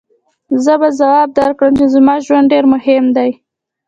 [0.63, 3.31] زه به ځواب درکړم چې زما ژوند ډېر مهم دی.